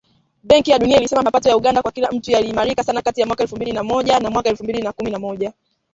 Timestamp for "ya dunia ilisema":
0.71-1.21